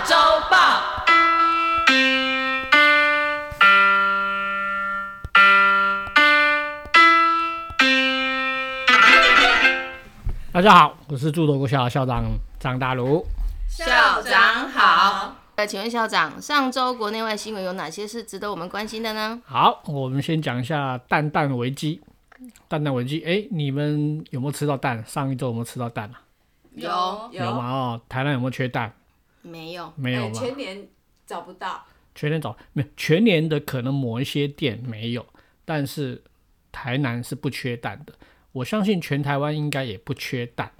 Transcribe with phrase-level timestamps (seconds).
[0.00, 0.14] 周
[0.50, 0.56] 报。
[10.52, 12.24] 大家好，我是驻德国小校长
[12.58, 13.24] 张大儒。
[13.68, 15.36] 校长好。
[15.56, 19.40] 呃，请问校长，上周国内外新闻有哪些是值得我们关心的呢？
[19.44, 22.02] 好，我们先讲一下蛋蛋危机。
[22.68, 25.04] 蛋蛋危机，哎，你们有没有吃到蛋？
[25.06, 26.20] 上一周有没有吃到蛋啊？
[26.74, 26.90] 有
[27.32, 27.70] 有吗？
[27.70, 28.92] 哦，台南有没有缺蛋？
[29.42, 30.34] 没有，没有吗？
[30.34, 30.88] 全年
[31.26, 31.84] 找不到。
[32.14, 35.26] 全年找没有，全年的可能某一些店没有，
[35.64, 36.22] 但是
[36.70, 38.12] 台南是不缺蛋的。
[38.52, 40.70] 我相信全台湾应该也不缺蛋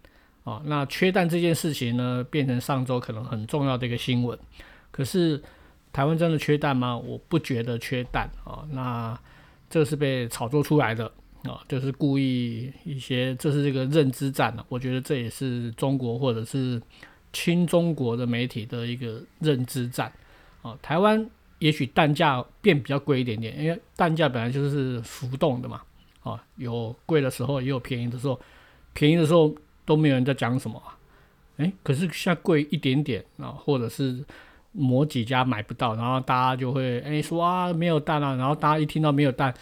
[0.45, 0.62] 啊、哦。
[0.66, 4.38] 那缺蛋这件事情呢，变成上周可能很重要的一个新闻。
[4.91, 5.43] 可是
[5.91, 6.95] 台湾真的缺蛋吗？
[6.97, 8.69] 我不觉得缺蛋啊、哦。
[8.71, 9.19] 那
[9.71, 11.07] 这是被炒作出来的
[11.45, 16.79] 啊、哦，就是故意一些，这是这个认知战、啊、我觉得这也是中国或者是
[17.33, 20.13] 亲中国的媒体的一个认知战
[20.63, 25.80] 啊、台湾也许蛋价变比较贵一点点，因为蛋价本来就是浮动的嘛。
[26.23, 28.41] 啊，有贵的时候，也有便宜的时候。
[28.95, 29.52] 便宜的时候
[29.85, 30.95] 都没有人在讲什么啊，
[31.57, 34.24] 诶，可是现在贵一点点啊，或者是
[34.71, 39.52] 某几家买不到，然后大家就会诶说啊没有蛋啊，然后大家一听到没有蛋，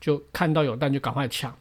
[0.00, 1.56] 就看到有蛋就赶快抢。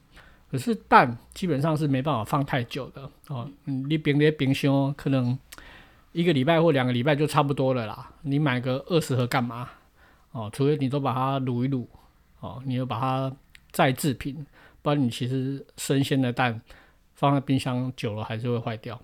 [0.52, 5.38] 可是蛋基本上是没办法放太久的哦，你冰的冰箱可能
[6.12, 8.12] 一个礼拜或两个礼拜就差不多了啦。
[8.22, 9.70] 你买个二十盒干嘛？
[10.32, 11.86] 哦，除非你都把它卤一卤，
[12.40, 13.36] 哦，你又把它。
[13.72, 14.48] 再制品，
[14.82, 16.60] 不然你其实生鲜的蛋
[17.14, 19.00] 放在冰箱久了还是会坏掉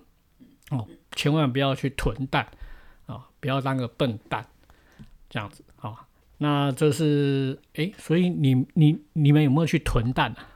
[0.72, 0.84] 哦。
[1.12, 2.42] 千万不要去囤蛋
[3.06, 4.44] 啊、哦，不要当个笨蛋
[5.30, 5.98] 这样子啊、哦。
[6.38, 10.48] 那这是诶，所以你你你们有没有去囤蛋啊？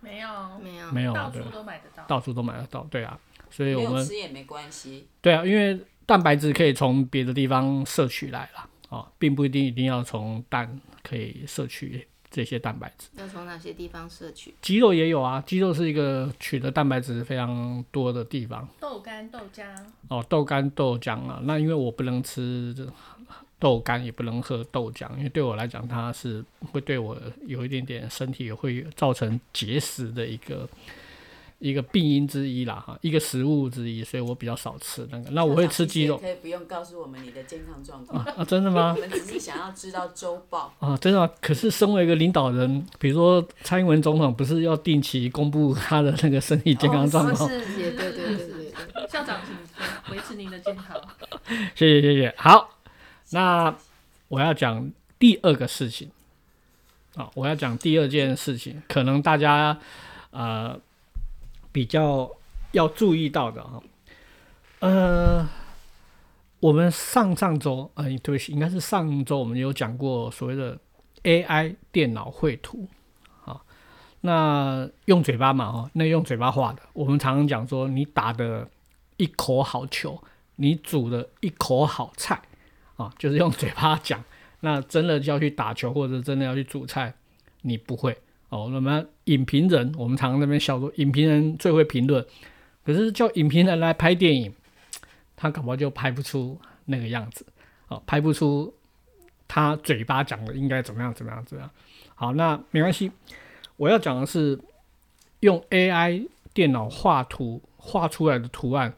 [0.00, 3.20] 没有，没有，没有，到处都买得到，到处都买得到，对啊。
[3.50, 5.08] 所以我们吃也没关系。
[5.20, 12.08] 对啊，因为蛋白质可以从别的地方摄取来了啊、哦，并不一定一定要从蛋可以摄取。
[12.30, 14.54] 这些蛋白质要从哪些地方摄取？
[14.62, 18.66] 鸡肉也有啊，鸡肉是一个取得蛋白质非常多的地方。
[18.80, 19.64] 豆干、豆浆。
[20.08, 22.74] 哦，豆干、豆浆啊，那因为我不能吃
[23.58, 27.16] 豆干，也不能喝豆浆，因为对我来讲，它是会对我
[27.46, 30.68] 有一点点身体也会造成结石的一个。
[31.58, 35.30] 一个病因之一啦，哈，一个食物之一，所以我比较少吃那个。
[35.30, 36.16] 那我会吃鸡肉。
[36.16, 38.32] 可以不用告诉我们你的健康状况啊？
[38.36, 38.94] 啊，真的吗？
[38.94, 41.28] 我们只是想要知道周报啊，真的吗？
[41.40, 47.48] 可是身为一个领导人，比如说蔡英文总统，不是要定期公布他的那个身体健康状况？
[47.48, 49.08] 哦、是，是，对对对对对。
[49.08, 50.96] 校长，请维持您的健康。
[51.74, 52.32] 谢谢谢谢。
[52.36, 52.78] 好，
[53.30, 53.74] 那
[54.28, 56.08] 我要讲第二个事情
[57.16, 59.76] 啊，我要讲第二件事情，可能大家
[60.30, 60.78] 呃。
[61.78, 62.28] 比较
[62.72, 63.80] 要注意到的哈，
[64.80, 65.48] 呃，
[66.58, 70.76] 我们上上周，呃，对不起，应该是上周，我们有讲过所谓的
[71.22, 72.88] AI 电脑绘图，
[73.44, 73.62] 啊，
[74.22, 78.68] 那用嘴巴嘛，哈，那用嘴巴画的，我们常常讲说，你打的
[79.16, 80.20] 一口好球，
[80.56, 82.42] 你煮的一口好菜，
[82.96, 84.24] 啊，就是用嘴巴讲，
[84.58, 87.14] 那真的要去打球或者真的要去煮菜，
[87.62, 88.18] 你不会。
[88.50, 92.24] 哦，那么影评人，我们常常那边笑说，影评人最会评论，
[92.82, 94.50] 可是叫影评人来拍电影，
[95.36, 97.44] 他搞不好就拍不出那个样子，
[97.88, 98.72] 哦，拍不出
[99.46, 101.70] 他嘴巴讲的应该怎么样怎么样怎么样。
[102.14, 103.12] 好，那没关系，
[103.76, 104.58] 我要讲的是
[105.40, 108.90] 用 AI 电脑画图画出来的图案，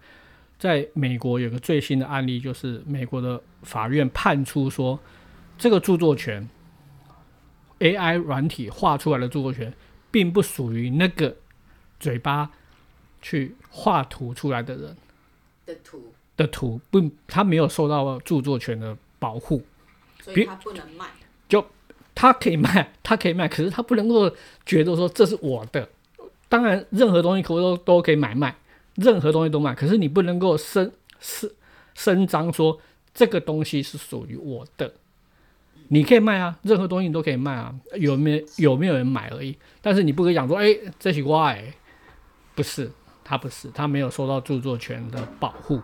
[0.61, 4.97] 在美国有个最新的案例，就是美国的法院判出说，
[5.59, 6.49] 这个著作权。
[7.81, 9.73] AI 软体画出来的著作权，
[10.11, 11.37] 并不属于那个
[11.99, 12.51] 嘴巴
[13.21, 14.97] 去画图出来的人
[15.67, 19.63] 的图的图，不，他没有受到著作权的保护，
[20.23, 21.07] 所以他不能卖。
[21.49, 21.67] 就
[22.15, 24.31] 他可以卖， 他可以卖，可是他不能够
[24.65, 25.89] 觉得说这是我的。
[26.49, 28.57] 当然，任何东西可都都可以买卖，
[28.95, 31.51] 任何东西都卖，可是你不能够声声
[31.95, 32.79] 声张说
[33.15, 34.93] 这个东西是属于我的。
[35.93, 39.57] 你可以卖啊，任何东西你都可以卖啊，有没有有没有人买而已。
[39.83, 41.59] 但是你不可以讲说，哎、这是我的，
[42.55, 42.89] 不是，
[43.25, 45.81] 他不是，他没有受到著作权的保护。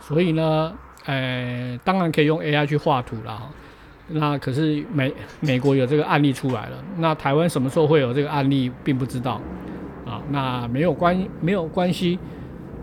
[0.00, 0.74] 所以呢，
[1.06, 3.50] 呃，当然可以用 AI 去画图了。
[4.08, 9.40] 那可是美美国有这个案例出来了，那台湾什么时候会有这个案例，并不知道
[10.04, 10.20] 啊。
[10.28, 12.18] 那没有关没有关系。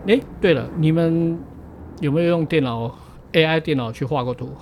[0.08, 1.38] 哎、对了，你们
[2.00, 2.98] 有没有用电脑
[3.32, 4.52] AI 电脑去画过图？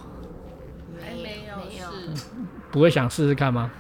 [2.71, 3.71] 不会想试试看吗？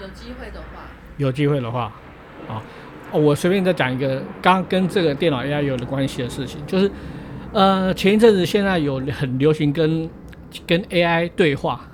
[0.00, 0.66] 有机会的话，
[1.18, 1.92] 有机会的话，
[2.48, 2.62] 啊，
[3.12, 6.90] 我随便再讲一个刚刚跟这个电脑 AI 有的关系的事情，就是，
[7.52, 10.08] 呃，前一阵子现在有很流行跟
[10.66, 11.86] 跟 AI 对话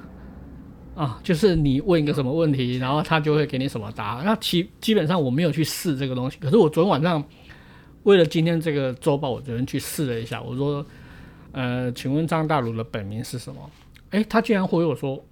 [0.94, 4.24] 啊，就是你问一个什么问题，然后他就会给你什么答案。
[4.24, 7.22] 那其基本上我没有去试这个东西，可是我昨天晚上
[8.04, 10.40] 为了今天这个周报，我昨天去试了一下。
[10.40, 10.86] 我说，
[11.52, 13.70] 呃，请问张大鲁的本名是什么？
[14.10, 15.22] 诶，他竟然回我说，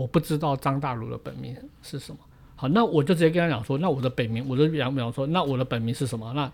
[0.00, 2.18] 我不知道张大儒的本名是什么。
[2.56, 6.32] 好，那我就直接跟他讲说，那我的本名，我就比方比方说，那我的本名是什么？
[6.32, 6.50] 那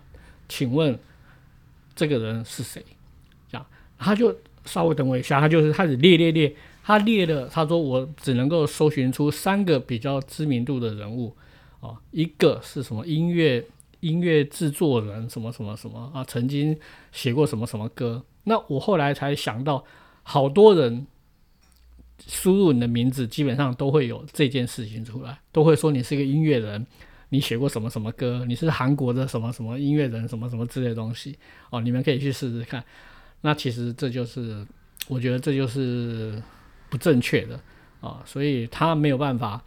[0.49, 0.99] 请问
[1.95, 2.83] 这个人是谁？
[3.49, 3.65] 这样，
[3.97, 4.35] 他就
[4.65, 6.53] 稍微等我一下，他就是开始列列列，
[6.83, 11.33] 他列了，他说我只能够搜寻出三个比较知名度的人物，
[11.79, 13.65] 哦，一个是什么音乐
[14.01, 16.77] 音乐制作人，什么什么什么啊，曾经
[17.13, 18.23] 写过什么什么歌。
[18.43, 19.85] 那我后来才想到，
[20.23, 21.07] 好多人。
[22.25, 26.85] 输入你的名字，基本上都会有这件事情出来，都会说你是一个音乐人，
[27.29, 31.37] 你写过什么什么歌，你是韩国的什么什么音乐人，什么什么之类的东西
[31.69, 32.83] 哦，你们可以去试试看。
[33.41, 34.65] 那其实这就是，
[35.07, 36.41] 我觉得这就是
[36.89, 37.59] 不正确的
[37.99, 39.61] 啊、所以他没有办法，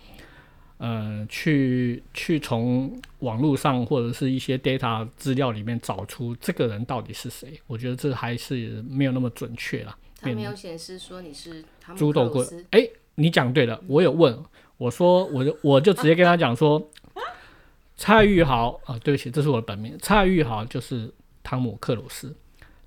[0.79, 7.61] 呃，去去从网络上或者是一些 data 资料里面找出这个人到底是谁。
[7.67, 9.97] 我觉得这还是没有那么准确了。
[10.21, 11.65] 他没有显示说你是
[11.97, 12.47] 猪头贵。
[12.71, 14.39] 哎、欸，你讲对了，我有问，
[14.77, 16.81] 我说我就我就直接跟他讲说，
[17.97, 21.13] 蔡玉豪啊，对不起，这是我的本名，蔡玉豪就是
[21.43, 22.35] 汤姆克鲁斯。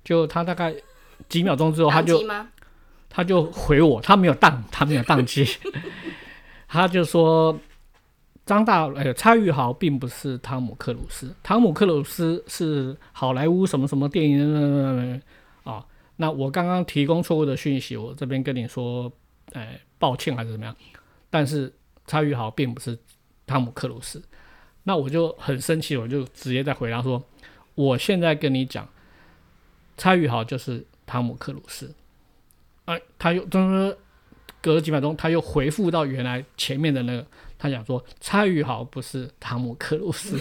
[0.04, 0.74] 就他大概
[1.28, 2.22] 几秒钟之后，他就
[3.08, 5.46] 他就回我，他没有当，他没有当机，
[6.68, 7.58] 他就说
[8.44, 15.22] 张大哎，蔡玉豪并不是汤姆克鲁斯，汤姆克鲁斯是好莱坞什么什么电影
[15.62, 15.84] 啊。
[16.16, 19.12] 那我刚刚提供错误的讯息，我这边跟你说，
[19.52, 20.76] 哎，抱歉还是怎么样？
[21.28, 21.72] 但是
[22.06, 22.96] 蔡玉豪并不是
[23.46, 24.22] 汤姆克鲁斯，
[24.84, 27.22] 那我就很生气，我就直接在回答说，
[27.74, 28.88] 我现在跟你讲，
[29.96, 31.92] 蔡玉豪就是汤姆克鲁斯。
[32.84, 33.96] 哎，他又就是
[34.62, 37.26] 隔了几秒钟，他又回复到原来前面的那个，
[37.58, 40.38] 他讲说蔡玉豪不是汤姆克鲁斯。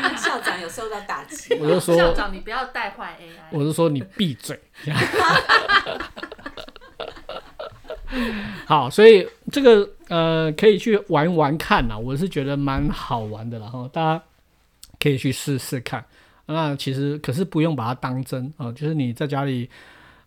[0.16, 3.40] 校长有受到打击，我就说校长你不要带坏 AI。
[3.50, 4.58] 我就说你闭嘴。
[8.66, 14.22] 好，所以这个呃可以去玩玩看呐，我是觉得蛮好玩的，然后大家
[15.00, 16.04] 可以去试试看。
[16.46, 19.70] 那其实可是不用把它当真啊、呃，就是你在家里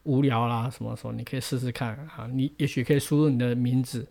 [0.03, 2.27] 无聊啦什么时候，你可以试试看啊。
[2.33, 4.07] 你也许可以输入你的名字，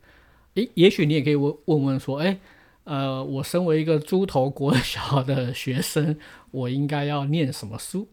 [0.55, 2.39] 诶，也许你也可以问问问说，诶。
[2.85, 6.15] 呃，我身为一个猪头国小的学生，
[6.53, 8.07] 我应该要念什么书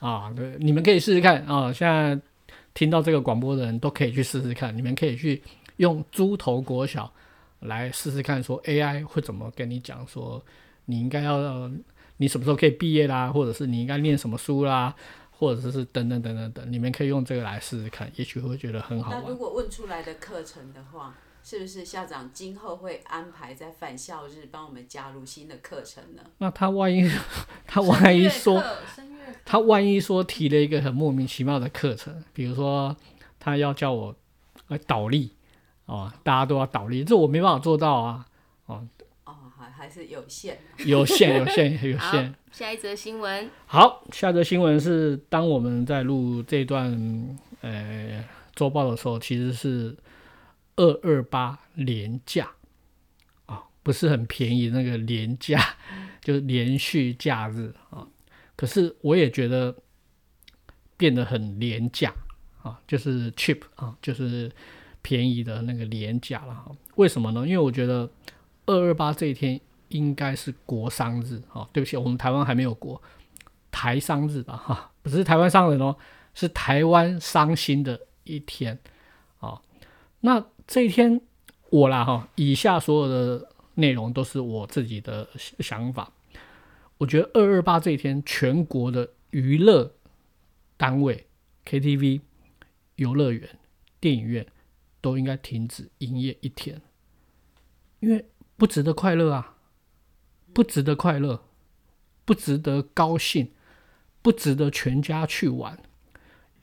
[0.00, 0.32] 啊？
[0.34, 1.70] 对，你们可以试试看啊！
[1.70, 2.18] 现在
[2.72, 5.42] 听到这个广播的人都可以去试试看，你们可以去
[5.76, 7.12] 用猪头国小
[7.60, 10.42] 来试试看，说 AI 会怎么跟你讲，说
[10.86, 11.70] 你应该要
[12.16, 14.94] 你什么时候可以毕业啦，或者是你应该念什么书啦，
[15.30, 19.22] 或者是等等等等等，你们可以用这个来试试看，也许会觉得很好玩。
[19.22, 21.14] 那如果问出来的课程的话？
[21.44, 26.22] 是不是校长今后会安排在返校日帮我们加入新的课程呢？
[26.38, 27.10] 那他万一
[27.66, 28.62] 他万一说
[29.44, 32.96] 他万一说提了一个很莫名其妙的课程，比如说
[33.40, 34.14] 他要叫我
[34.68, 35.32] 来倒立
[35.86, 38.24] 哦，大家都要倒立，这我没办法做到啊
[38.66, 38.86] 哦
[39.24, 42.34] 哦，还还是有限，有限有限有限。
[42.52, 43.50] 下一则新闻。
[43.66, 48.24] 好，下一则新闻是当我们在录这段呃
[48.54, 49.96] 周报的时候，其实是。
[50.76, 52.50] 二二八连假
[53.46, 55.76] 啊，不是很便宜那个连假，
[56.20, 58.06] 就是连续假日啊。
[58.56, 59.76] 可是我也觉得
[60.96, 62.14] 变得很廉价
[62.62, 64.50] 啊，就是 cheap 啊，就是
[65.00, 66.64] 便宜的那个廉价了。
[66.94, 67.46] 为什么呢？
[67.46, 68.08] 因为我觉得
[68.66, 71.68] 二二八这一天应该是国商日啊。
[71.72, 73.02] 对不起，我们台湾还没有国
[73.70, 74.56] 台商日吧？
[74.56, 75.96] 哈，不是台湾商人哦，
[76.34, 78.78] 是台湾伤心的一天
[79.40, 79.60] 啊。
[80.20, 81.20] 那这一天
[81.68, 86.10] 我啦哈，以下所有的内容都是我自己的想法。
[86.96, 89.92] 我觉得二二八这一天，全国的娱乐
[90.78, 91.26] 单位、
[91.66, 92.22] KTV、
[92.96, 93.58] 游乐园、
[94.00, 94.46] 电影院
[95.02, 96.80] 都应该停止营业一天，
[98.00, 98.24] 因为
[98.56, 99.56] 不值得快乐啊，
[100.54, 101.44] 不值得快乐，
[102.24, 103.50] 不值得高兴，
[104.22, 105.78] 不值得全家去玩。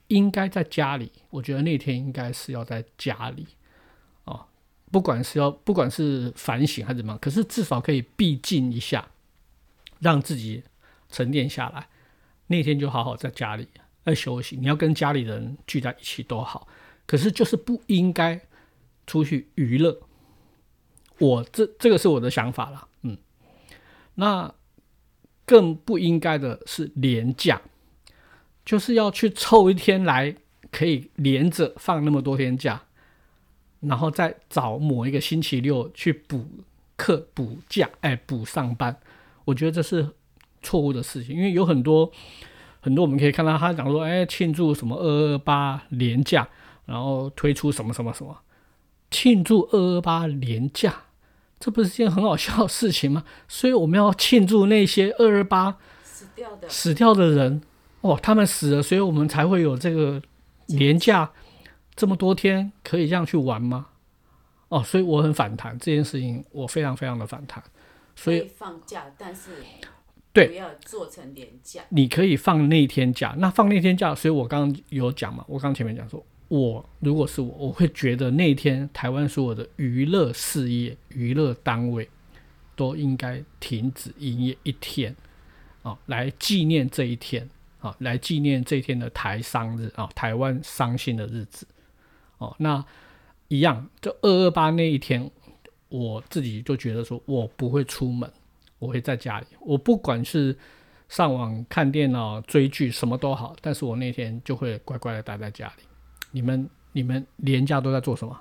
[0.08, 3.46] 应该在家里，我觉得那天应该是要在家里，
[4.90, 9.08] 不管是要不管是反省还是怎么样，可是至少可以闭静一下，
[10.00, 10.62] 让自己
[11.08, 11.88] 沉淀下来。
[12.48, 13.68] 那天就好好在家里
[14.04, 14.56] 来休息。
[14.56, 16.66] 你要跟家里人聚在一起都好，
[17.06, 18.40] 可是就是不应该
[19.06, 20.00] 出去娱乐。
[21.18, 23.16] 我这这个是我的想法了，嗯，
[24.14, 24.52] 那
[25.44, 27.62] 更不应该的是连假。
[28.64, 30.36] 就是要去凑一天来，
[30.70, 32.82] 可以连着放那么多天假，
[33.80, 36.46] 然后再找某一个星期六去补
[36.96, 38.96] 课、补假，哎，补上班。
[39.44, 40.08] 我觉得这是
[40.62, 42.10] 错误的事情，因为有很多
[42.80, 46.48] 很多我们可以看到他讲说，哎，庆祝什么二二八年假，
[46.84, 48.38] 然后推出什么什么什么，
[49.10, 51.04] 庆祝二二八年假，
[51.58, 53.24] 这不是件很好笑的事情吗？
[53.48, 57.62] 所以我们要庆祝那些二二八死掉的死掉的人，
[58.02, 60.22] 哦，他们死了，所以我们才会有这个
[60.66, 61.30] 年假
[62.00, 63.88] 这么多天可以这样去玩吗？
[64.70, 67.62] 哦，所以我很反弹这件事情，我非常非常的反弹。
[68.16, 69.50] 所以放假，但是
[70.32, 71.82] 对，不要做成连假。
[71.90, 82.08] 你可以放那天假，那放那天假，所以我刚刚有讲嘛，我刚前面讲说，我如果是我，我会觉得那天台湾所有的娱乐事业、娱乐单位
[82.74, 85.14] 都应该停止营业一天，
[85.82, 87.46] 啊，来纪念这一天，
[87.80, 91.66] 啊，来纪念这一天的台商日啊，台湾伤心的日子，
[92.40, 92.84] 哦，那
[93.48, 95.30] 一样，就二二八那一天。
[95.88, 98.32] 我自己就觉得说，我不会出门，
[98.78, 99.46] 我会在家里。
[99.58, 100.56] 我不管是
[101.08, 105.82] 上网看电脑、追剧，什么都好，但是我那天就会乖乖的待在家里。
[106.30, 108.40] 你们，你们连假都在做什么？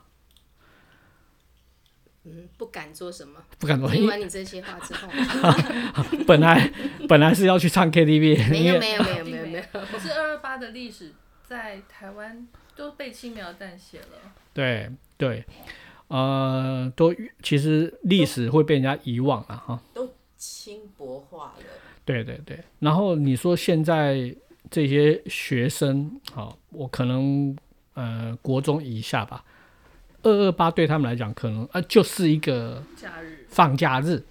[2.26, 3.90] 嗯，不敢做什么，不敢做。
[3.90, 5.10] 听完你这些话之后，
[6.28, 6.72] 本来
[7.08, 9.64] 本来是要去唱 KTV，没有没有没有没有没有。
[9.92, 11.14] 可是二二八的历史
[11.48, 12.48] 在台湾
[12.80, 14.32] 都被轻描淡写了。
[14.54, 15.44] 对对。
[16.08, 21.64] 呃，都其实历史会被人家遗忘了哈，都轻薄化了。
[22.04, 24.36] 对对对，然后你说现在
[24.72, 27.56] 这些学生，好，我可能
[27.94, 29.44] 呃国中以下吧，
[30.24, 34.24] 二二八对他们来讲可能呃就是一个假日，放假日。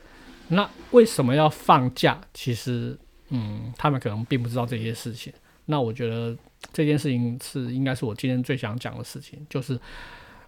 [0.48, 2.20] 那为什么要放假？
[2.34, 5.32] 其实嗯，他们可能并不知道这些事情。
[5.66, 6.36] 那我觉得
[6.72, 9.78] 这件事情是应该是我今天最想讲的事情，就是。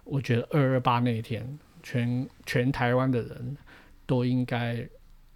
[0.03, 3.57] 我觉得二二八那一天，全全台湾的人
[4.07, 4.85] 都应该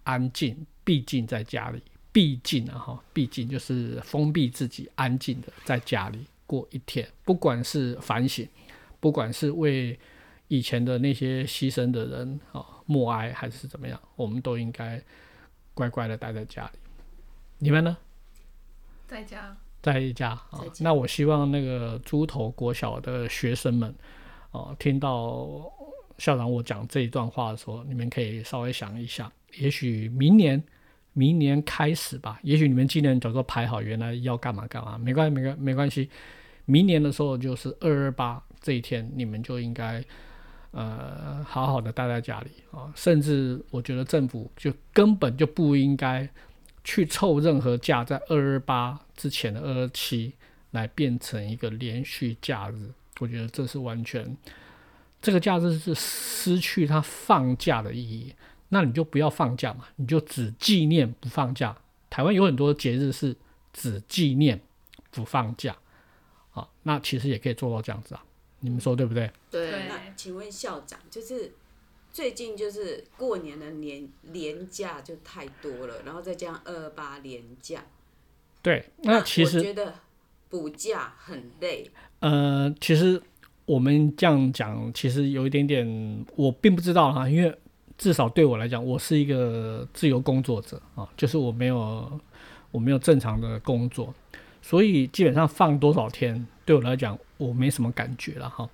[0.02, 1.80] 安静，毕竟在家里，
[2.12, 7.08] 毕竟啊哈，毕竟就是封闭自己，安静的在家里过一天。
[7.24, 8.46] 不管是反省，
[8.98, 9.98] 不管是为
[10.48, 15.00] 以前的那些牺牲的人啊默哀，还是怎么样，我们都应该
[15.74, 16.78] 乖乖的待在家里。
[17.58, 17.96] 你们呢？
[19.06, 19.56] 在家，
[19.92, 20.60] 在一家啊。
[20.80, 23.94] 那我希望那个猪头国小的学生们。
[24.52, 25.70] 哦，听到
[26.16, 30.62] 校长我讲这一段话的时候，你们可以稍微想一下，也许明年，
[31.12, 36.08] 明年开始吧，也许你们今年早就排好原来要干嘛干嘛，没关系，没关没关系，
[36.64, 40.02] 明年的时候就是二二八这一天，你们就应该
[40.70, 46.26] 呃好好的待在家里啊、哦，甚至我觉得政府就根本就不应该
[46.86, 50.32] 去凑任何假，在二二八之前的二二七
[50.70, 52.92] 来变成一个连续假日。
[53.18, 54.36] 我觉得这是完全，
[55.20, 58.32] 这个假日是失去它放假的意义。
[58.68, 61.76] 那你就不要放假嘛，你就只纪念不放假。
[62.08, 63.34] 台湾有很多节日是
[63.72, 64.60] 只纪念
[65.10, 65.76] 不放假，
[66.52, 68.24] 啊，那其实也可以做到这样子啊。
[68.60, 69.28] 你们说对不对？
[69.50, 69.88] 对。
[69.88, 71.52] 那请问校长，就是
[72.16, 77.84] 最近就是过年的年年假就太多了，然后再加上二二八年假，
[78.62, 79.92] 对，那其实我觉得
[80.48, 81.90] 补假很累。
[82.20, 83.20] 呃，其实
[83.66, 87.54] 我们这样讲，其实有一点点，我并不知道哈，因为
[87.98, 92.18] 至少对我来讲，我是一个自由工作者啊，就是我没有
[92.70, 94.14] 我没有正常的工作，
[94.62, 98.66] 所以基本上放多少天对我来讲，我没什么感觉了哈。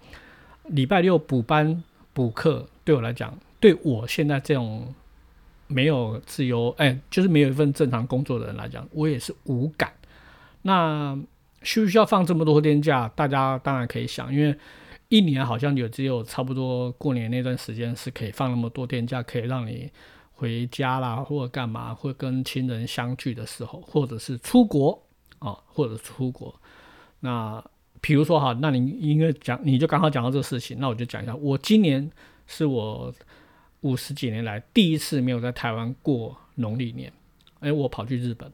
[0.68, 1.82] 礼拜六补班
[2.12, 4.95] 补课对我来讲，对我现在这种
[5.67, 9.93] 没有自由哎，就是没有一份正常工作的人来讲，我也是无感。
[10.62, 11.19] 那。
[11.65, 13.09] 需不需要放这么多天假？
[13.15, 14.53] 大家当然可以想，因为
[15.11, 19.89] 一年好像有只有差不多过年那段时间是可以放那么多天假，可以让你
[20.33, 25.01] 回家啦，或者干嘛，或跟亲人相聚的时候，或者是出国
[25.39, 26.53] 啊，或者出国。
[27.21, 27.65] 那
[28.01, 32.11] 比如说哈，那你因为讲，你就刚好讲到这个事情，那我就讲一下，我今年
[32.46, 33.14] 是我
[33.80, 37.12] 五十几年来第一次没有在台湾过农历年，
[37.61, 38.52] 哎，我跑去日本。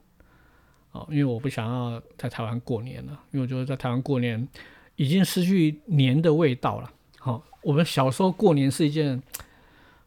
[0.93, 4.49] 哦，因为我不想要在台湾过年了，因为我觉得在台湾过年
[4.97, 6.91] 已经失去年的味道了。
[7.19, 9.23] 好、哦，我们小时候过年是一件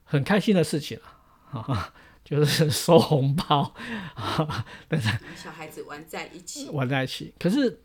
[0.04, 1.00] 很开心的事情
[1.52, 1.94] 啊，啊，
[2.26, 3.72] 就是收红包
[4.16, 7.32] 啊，但是小孩子玩在一起，玩在一起。
[7.38, 7.80] 可是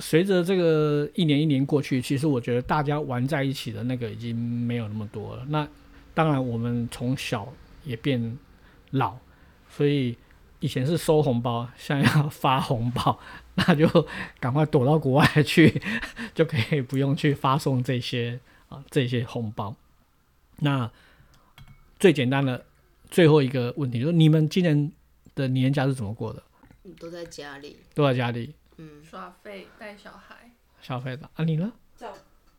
[0.00, 5.44] 随着这个一年一年过去，其实我觉得大家玩在一起的那个已经没有那么多了。
[5.48, 5.68] 那
[6.14, 7.52] 当然，我们从小
[7.84, 8.38] 也变
[8.90, 9.16] 老，
[9.68, 10.16] 所以。
[10.60, 13.16] 以前是收红包，现在要发红包，
[13.54, 13.86] 那就
[14.40, 15.80] 赶快躲到国外去，
[16.34, 19.76] 就可以不用去发送这些啊这些红包。
[20.56, 20.90] 那
[22.00, 22.66] 最简单的
[23.08, 24.90] 最后一个问题就是，你们今年
[25.36, 26.42] 的年假是怎么过的？
[26.98, 31.44] 都在家里，都在家里，嗯，耍费带小孩，消费的啊？
[31.44, 31.72] 你呢？
[31.96, 32.12] 照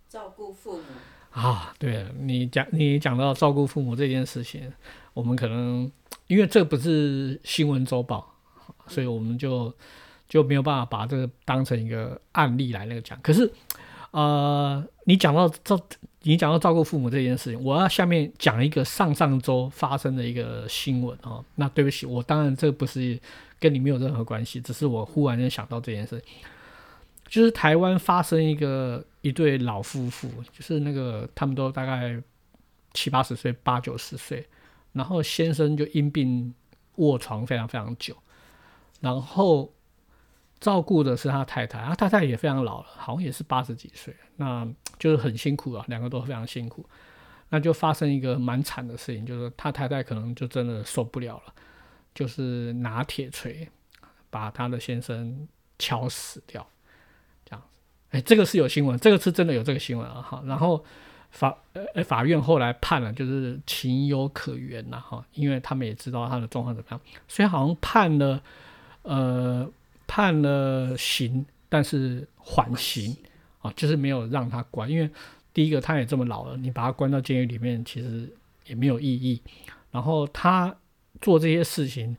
[0.07, 0.83] 照顾父母
[1.31, 4.71] 啊，对你讲你讲到照顾父母这件事情，
[5.13, 5.89] 我们可能
[6.27, 8.35] 因为这不是新闻周报，
[8.87, 9.73] 所以我们就
[10.27, 13.17] 就没有办法把这个当成一个案例来那个讲。
[13.21, 13.49] 可是，
[14.11, 15.79] 呃，你讲到照
[16.23, 21.43] 你讲到照顾父母这件事情，我要下面讲一个上上周发生的一个新闻哦。
[21.55, 23.19] 那对不起，我当然这不是。
[23.61, 26.23] 跟你没有任何关系，只是我忽然间想到这件事，
[27.27, 32.17] 就是台湾发生一个一对老夫妇，就是那个他们都大概
[32.93, 34.47] 七八十岁、八九十岁，
[34.93, 36.53] 然后先生就因病
[36.95, 38.15] 卧床非常非常久，
[39.01, 39.69] 然后
[40.59, 46.85] 照顾的是他太太，他太太也非常老了，好像也是八十几岁，那就是很辛苦啊，两个都非常辛苦，
[47.49, 51.53] 那就发生一个蛮惨的事情，就是他太太可能就真的受不了了。
[52.11, 53.69] 就是拿铁锤
[54.29, 55.47] 把他的先生
[55.77, 56.67] 敲死掉，
[57.45, 57.67] 这样子。
[58.09, 60.19] 哎，这个是有新闻，这个是真的有这个新闻啊。
[60.21, 60.83] 哈，然后
[61.29, 64.99] 法呃法院后来判了，就是情有可原呐。
[64.99, 68.41] 哈，因为他们也知道他的状况怎么样，所以好像判了
[69.03, 69.69] 呃
[70.09, 73.15] 判了刑，但是缓刑
[73.61, 74.89] 啊，就是没有让他关。
[74.89, 75.09] 因为
[75.53, 78.29] 第一个他也这么老了，你把他关到监狱里面，其实
[78.65, 79.41] 也没有意义。
[79.91, 80.75] 然后他。
[81.21, 82.15] 做这些事情，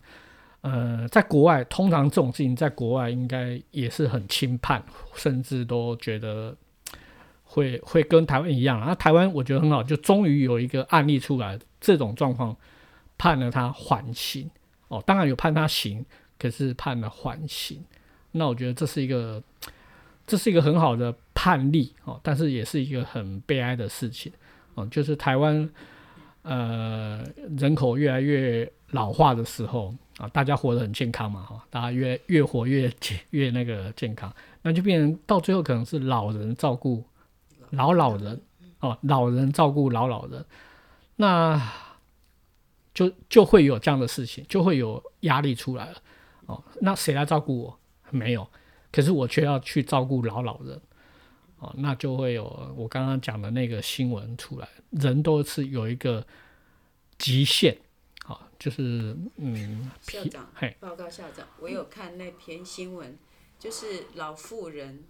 [0.60, 6.54] 呃，在国外通常这种事情在国外应该也是很轻判，甚至都觉得
[7.44, 8.78] 会会跟台湾一样。
[8.84, 12.54] 那台湾我觉得很好，就终于有一个案例出来，这种状况
[13.16, 14.50] 判了他缓刑
[14.88, 16.04] 哦，当然有判他刑，
[16.40, 17.84] 可是判了缓刑。
[18.32, 19.40] 那我觉得这是一个
[20.26, 24.32] 这是一个很好的判例哦，但是也是一个很悲哀的事情
[24.74, 25.70] 哦，就是台湾
[26.42, 27.24] 呃
[27.56, 28.72] 人口越来越。
[28.92, 32.92] 老化的时候啊，大家活得很健康嘛，哈，大家越越活越
[33.30, 37.04] 越那个健康，那就变成到最后可能是老人照顾
[37.70, 38.40] 老老人
[38.80, 40.44] 哦，老人照顾老老人，
[41.14, 41.72] 那
[42.92, 45.98] 就就会有这样的事情，就会有压力出来了
[46.50, 46.64] 哦。
[46.80, 47.80] 那谁来照顾我？
[48.10, 48.46] 没有，
[48.90, 50.80] 可是我却要去照顾老老人
[51.58, 52.44] 哦，那就会有
[52.76, 56.26] 我刚刚讲的那个新闻出来，人都是有一个
[57.18, 57.78] 极限。
[58.58, 60.46] 就是嗯，校长，
[60.80, 63.18] 报告校长，我有看那篇新闻，
[63.58, 65.02] 就是老妇人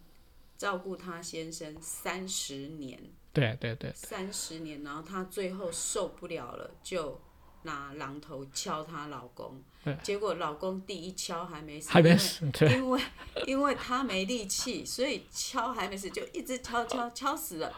[0.56, 2.96] 照顾她先生三十年，
[3.32, 7.20] 对对对，三十年，然后她最后受不了了，就
[7.62, 9.62] 拿榔头敲她老公，
[10.02, 13.00] 结果老公第一敲还没死，还没死，因为
[13.46, 17.72] 因为他没力气，所以敲还没死，就一直敲敲敲死了。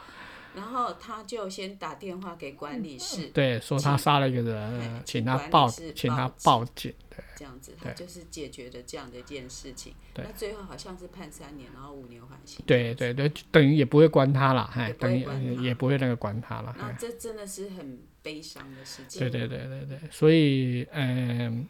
[0.55, 9.95] 然后他就先打电话给管理室，对，说他杀了一个人，请他报，请他报警，对，这样子，他就是解决了这样的一件事情。
[10.15, 12.63] 那最后好像是判三年，然后五年缓刑。
[12.67, 16.77] 对对对，等于也不会关他了，哎，等于也不会那个关他了。
[16.79, 19.21] 那这真的是很悲伤的事情。
[19.21, 21.67] 对对对对对，所以嗯，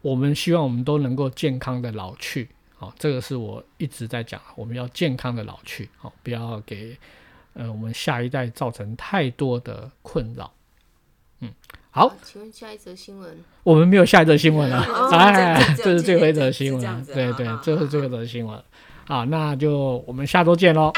[0.00, 6.96] 我们希望我们都能够健康的老去，好，这个是我一直在讲，我们要健康的老去，好，不要给。
[7.54, 10.50] 呃，我们下一代造成太多的困扰。
[11.40, 11.52] 嗯，
[11.90, 12.16] 好，好。
[12.22, 13.38] 请问下一则新闻？
[13.62, 14.80] 我们没有下一则新闻了。
[15.12, 17.04] 哎，这是最后一则新闻。
[17.04, 18.58] 对对，这是最后一则新闻。
[19.06, 20.90] 好，那就我们下周见喽。